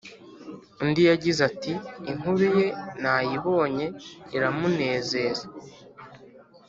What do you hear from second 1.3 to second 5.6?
ati “inkuru ye nayibonye iramunezeza